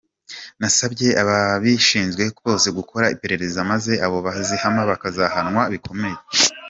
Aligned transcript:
Nasabye 0.59 1.07
ababishinzwe 1.21 2.23
bose 2.45 2.67
gukora 2.77 3.11
iperereza 3.15 3.59
maze 3.71 3.91
abo 4.05 4.17
bizahama 4.25 4.81
bakazahanwa 4.91 5.61
bikomeye. 5.73 6.17